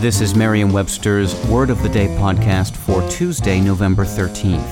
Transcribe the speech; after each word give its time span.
This 0.00 0.20
is 0.20 0.34
Merriam-Webster's 0.34 1.34
Word 1.46 1.70
of 1.70 1.82
the 1.82 1.88
Day 1.88 2.06
podcast 2.18 2.76
for 2.76 3.00
Tuesday, 3.08 3.62
November 3.62 4.04
13th. 4.04 4.62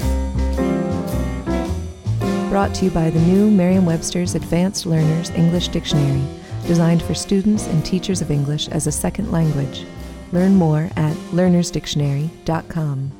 Brought 2.50 2.74
to 2.74 2.84
you 2.84 2.90
by 2.90 3.08
the 3.08 3.18
new 3.20 3.50
Merriam-Webster's 3.50 4.34
Advanced 4.34 4.84
Learners 4.84 5.30
English 5.30 5.68
Dictionary, 5.68 6.22
designed 6.66 7.02
for 7.02 7.14
students 7.14 7.66
and 7.68 7.82
teachers 7.82 8.20
of 8.20 8.30
English 8.30 8.68
as 8.68 8.86
a 8.86 8.92
second 8.92 9.32
language. 9.32 9.86
Learn 10.32 10.56
more 10.56 10.90
at 10.94 11.16
learnersdictionary.com. 11.32 13.12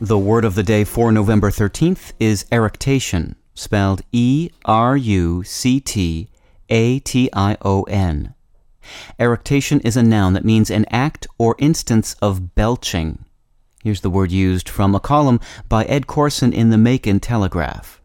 The 0.00 0.18
word 0.18 0.44
of 0.44 0.56
the 0.56 0.64
day 0.64 0.82
for 0.82 1.12
November 1.12 1.52
13th 1.52 2.12
is 2.18 2.44
eructation, 2.50 3.36
spelled 3.54 4.02
E 4.10 4.50
R 4.64 4.96
U 4.96 5.44
C 5.44 5.78
T 5.78 6.28
A 6.68 6.98
T 6.98 7.30
I 7.32 7.56
O 7.62 7.84
N. 7.84 8.34
Eructation 9.18 9.80
is 9.80 9.96
a 9.96 10.02
noun 10.02 10.32
that 10.32 10.44
means 10.44 10.70
an 10.70 10.86
act 10.90 11.26
or 11.38 11.56
instance 11.58 12.14
of 12.22 12.54
belching. 12.54 13.24
Here's 13.82 14.00
the 14.00 14.10
word 14.10 14.32
used 14.32 14.68
from 14.68 14.94
a 14.94 15.00
column 15.00 15.40
by 15.68 15.84
Ed 15.84 16.06
Corson 16.06 16.52
in 16.52 16.70
the 16.70 16.78
Macon 16.78 17.20
Telegraph. 17.20 17.98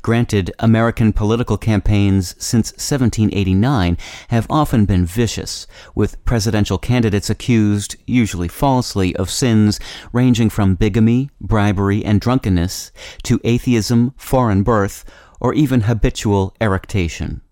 Granted, 0.00 0.52
American 0.58 1.12
political 1.12 1.58
campaigns 1.58 2.34
since 2.38 2.72
1789 2.72 3.98
have 4.28 4.46
often 4.48 4.84
been 4.84 5.04
vicious, 5.04 5.66
with 5.94 6.24
presidential 6.24 6.78
candidates 6.78 7.28
accused, 7.28 7.96
usually 8.06 8.48
falsely, 8.48 9.14
of 9.16 9.30
sins 9.30 9.80
ranging 10.12 10.50
from 10.50 10.76
bigamy, 10.76 11.30
bribery, 11.40 12.04
and 12.04 12.20
drunkenness 12.20 12.92
to 13.24 13.40
atheism, 13.44 14.14
foreign 14.16 14.62
birth, 14.62 15.04
or 15.40 15.52
even 15.52 15.82
habitual 15.82 16.54
eructation. 16.60 17.42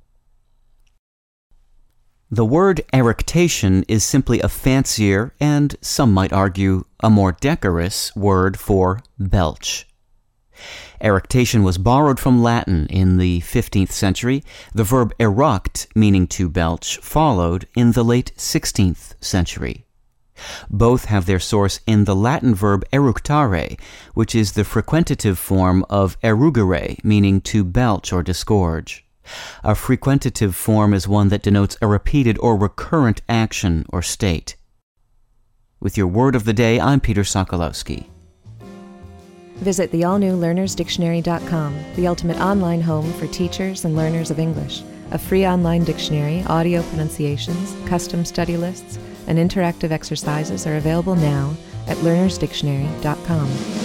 The 2.35 2.45
word 2.45 2.81
eructation 2.93 3.85
is 3.87 4.03
simply 4.03 4.41
a 4.41 4.49
fancier 4.49 5.33
and, 5.39 5.77
some 5.81 6.13
might 6.13 6.33
argue, 6.33 6.83
a 6.99 7.09
more 7.09 7.31
decorous 7.31 8.11
word 8.17 8.59
for 8.59 8.99
belch. 9.21 9.87
Eructation 11.01 11.63
was 11.63 11.79
borrowed 11.79 12.19
from 12.19 12.43
Latin 12.43 12.89
in 12.89 13.19
the 13.19 13.43
15th 13.43 13.93
century. 13.93 14.43
The 14.75 14.83
verb 14.83 15.17
eruct, 15.21 15.87
meaning 15.95 16.27
to 16.35 16.49
belch, 16.49 16.99
followed 16.99 17.69
in 17.77 17.93
the 17.93 18.03
late 18.03 18.33
16th 18.37 19.15
century. 19.23 19.87
Both 20.69 21.05
have 21.05 21.27
their 21.27 21.39
source 21.39 21.79
in 21.87 22.03
the 22.03 22.17
Latin 22.17 22.53
verb 22.53 22.85
eructare, 22.93 23.79
which 24.15 24.35
is 24.35 24.53
the 24.53 24.65
frequentative 24.65 25.39
form 25.39 25.87
of 25.89 26.21
erugere, 26.21 26.99
meaning 27.05 27.41
to 27.43 27.63
belch 27.63 28.13
or 28.13 28.25
disgorge. 28.25 29.04
A 29.63 29.75
frequentative 29.75 30.55
form 30.55 30.95
is 30.95 31.09
one 31.09 31.29
that 31.29 31.43
denotes 31.43 31.77
a 31.81 31.87
repeated 31.87 32.39
or 32.39 32.57
recurrent 32.57 33.23
action 33.29 33.87
or 33.89 34.03
state. 34.03 34.57
With 35.81 35.97
your 35.97 36.07
word 36.07 36.35
of 36.35 36.45
the 36.45 36.53
day, 36.53 36.81
I'm 36.81 37.01
Peter 37.01 37.23
Sokolowski. 37.23 38.07
Visit 39.57 39.91
the 39.91 40.05
all 40.05 40.19
new 40.19 40.33
learnersdictionary.com, 40.37 41.85
the 41.95 42.07
ultimate 42.07 42.41
online 42.41 42.81
home 42.81 43.13
for 43.15 43.27
teachers 43.29 43.85
and 43.85 43.97
learners 43.97 44.31
of 44.31 44.39
English. 44.39 44.83
A 45.11 45.19
free 45.19 45.47
online 45.47 45.85
dictionary, 45.85 46.43
audio 46.47 46.83
pronunciations, 46.83 47.77
custom 47.87 48.25
study 48.25 48.57
lists, 48.57 48.99
and 49.27 49.39
interactive 49.39 49.91
exercises 49.91 50.67
are 50.67 50.77
available 50.77 51.15
now 51.15 51.55
at 51.87 51.97
learnersdictionary.com. 51.99 53.84